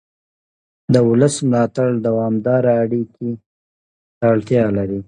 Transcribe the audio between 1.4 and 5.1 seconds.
ملاتړ دوامداره اړیکې ته اړتیا لري